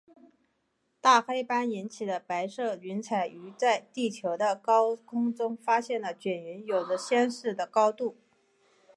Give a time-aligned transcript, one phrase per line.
[0.99, 8.17] 大黑斑引起的白色云彩与在地球的高空中发现的卷云有着相似的高度。